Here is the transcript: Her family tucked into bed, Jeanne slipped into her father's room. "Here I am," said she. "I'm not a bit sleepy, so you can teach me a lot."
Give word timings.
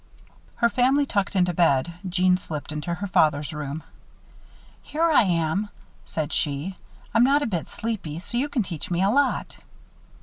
Her 0.55 0.67
family 0.69 1.05
tucked 1.05 1.35
into 1.35 1.53
bed, 1.53 1.93
Jeanne 2.09 2.35
slipped 2.39 2.71
into 2.71 2.91
her 2.91 3.05
father's 3.05 3.53
room. 3.53 3.83
"Here 4.81 5.03
I 5.03 5.21
am," 5.21 5.69
said 6.07 6.33
she. 6.33 6.75
"I'm 7.13 7.23
not 7.23 7.43
a 7.43 7.45
bit 7.45 7.69
sleepy, 7.69 8.19
so 8.19 8.39
you 8.39 8.49
can 8.49 8.63
teach 8.63 8.89
me 8.89 9.03
a 9.03 9.11
lot." 9.11 9.57